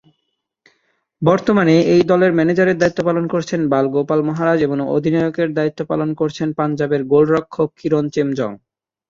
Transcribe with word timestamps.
বর্তমানে 1.21 1.75
এই 1.93 2.01
দলের 2.11 2.31
ম্যানেজারের 2.33 2.79
দায়িত্ব 2.79 2.99
পালন 3.05 3.25
করছেন 3.33 3.61
বাল 3.71 3.85
গোপাল 3.95 4.19
মহারাজ 4.27 4.59
এবং 4.61 4.77
অধিনায়কের 4.95 5.49
দায়িত্ব 5.53 5.79
পালন 5.91 6.09
করছেন 6.19 6.47
পাঞ্জাবের 6.59 7.01
গোলরক্ষক 7.11 7.69
কিরণ 7.79 8.05
চেমজং। 8.13 8.51